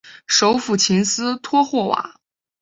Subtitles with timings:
[0.25, 2.15] 首府琴斯托霍瓦。